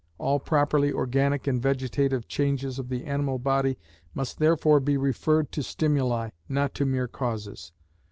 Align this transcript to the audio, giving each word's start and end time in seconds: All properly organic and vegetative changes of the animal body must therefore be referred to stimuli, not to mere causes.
All 0.17 0.39
properly 0.39 0.91
organic 0.91 1.45
and 1.45 1.61
vegetative 1.61 2.27
changes 2.27 2.79
of 2.79 2.89
the 2.89 3.05
animal 3.05 3.37
body 3.37 3.77
must 4.15 4.39
therefore 4.39 4.79
be 4.79 4.97
referred 4.97 5.51
to 5.51 5.61
stimuli, 5.61 6.31
not 6.49 6.73
to 6.73 6.85
mere 6.87 7.07
causes. 7.07 7.71